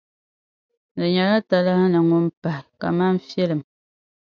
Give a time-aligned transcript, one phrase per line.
[0.97, 3.61] Di nyɛla talahi ni ŋun’ pahi, ka man’ filim.